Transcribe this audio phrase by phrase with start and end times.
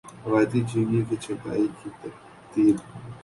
[0.25, 2.75] روایتی چینی کی چھٹائی کی ترتیب